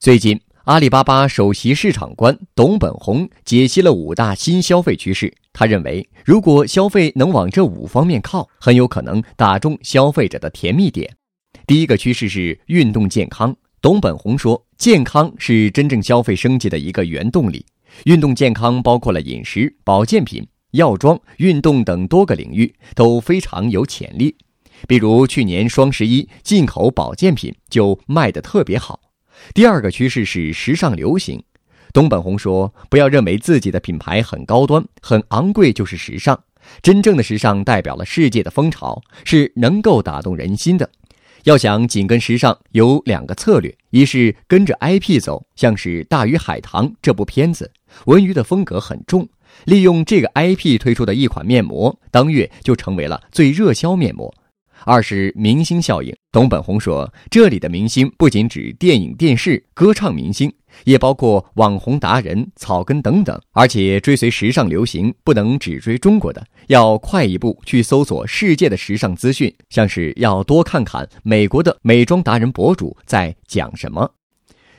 [0.00, 5.30] 最近，阿里巴巴首席市场官董本红解析了五大新消费趋势。
[5.52, 11.14] 他认为，如果消费能往这五方面靠，很有可能打中消费者的甜蜜点。
[11.66, 13.54] 第一个趋势是运动健康。
[13.82, 17.62] 董本红说，健康是真正消费升级的一个原动力。
[18.04, 24.34] 运动健康包括了饮食、保健品、药妆、运动等多个领域，都非常有潜力。
[24.88, 28.98] 比如去年双十一，进口保健品就卖得特别好。
[29.54, 31.42] 第二个趋势是时尚流行，
[31.92, 36.38] 东本红说：“不要认为自己的品牌很高端、很昂贵就是时尚，
[36.82, 40.88] 真正的时尚代表了世界的风潮，是能够打动人心的。
[41.44, 47.72] 要想紧跟时尚，有两个策略：一是跟着 IP 走，像是《大鱼海棠》这部片子，
[48.04, 49.26] 文娱的风格很重，
[49.64, 54.32] 利用这个 IP 推出的一款面膜，当月就成为了最热销面膜。”
[54.84, 60.52] 二是明星效应，董本红说，这里的明星不仅指电影、电视、歌唱明星，
[60.84, 63.38] 也包括网红达人、草根等等。
[63.52, 74.10] 而且追随时尚流行，不能只追中国的，要快一步去搜索世界的时尚资讯，像是要多看看美国的美妆达人博主在讲什么。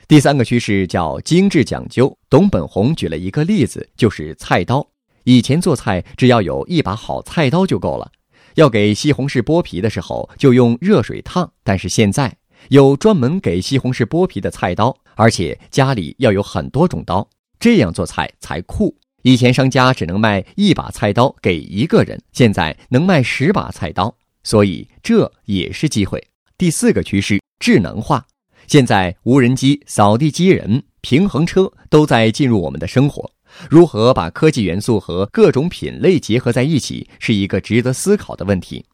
[0.08, 4.86] 第三个趋势叫精致讲究，董本红举了一个例子，就是菜刀。
[5.24, 8.10] 以前做菜只要有一把好菜刀就够了。
[8.54, 11.50] 要给西红柿剥皮的时候，就用热水烫。
[11.62, 12.34] 但是现在
[12.68, 18.96] 有专门给西红柿剥皮的菜刀，而且家里要有很多种刀，这样做菜才酷。
[19.22, 26.22] 以前商家只能卖一把菜刀给一个人，现在能卖十把菜刀，所以这也是机会。
[26.58, 28.26] 第四个趋势，智能化。
[28.66, 33.30] 现在无人机、扫地机器人、平衡车都在进入我们的生活。
[33.68, 38.84] 如何把科技元素和各种品类结合在一起，是一个值得思考的问题。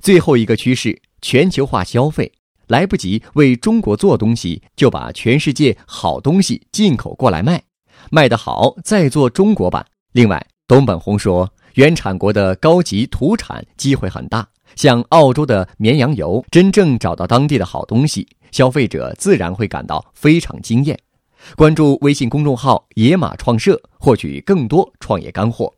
[0.00, 2.30] 最后一个趋势，全球化消费，
[2.68, 7.62] 来不及为中国做东西，就把全世界好东西进口过来卖，
[8.10, 9.84] 卖得好再做中国版。
[10.12, 14.46] 另外，东本红说，原产国的高级土产机会很大，
[14.76, 20.98] 像澳洲的绵羊油，真正找到当地的好东西，消费者自然会感到非常惊艳。
[21.56, 25.72] 关注微信公众号“野马创社”，获取更多创业干货。